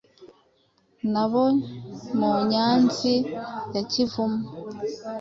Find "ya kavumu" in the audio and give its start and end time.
3.73-4.41